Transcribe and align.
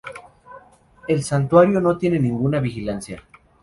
El 1.07 1.23
santuario 1.23 1.79
no 1.79 1.95
tiene 1.95 2.17
ninguna 2.19 2.59
vigilancia. 2.59 3.21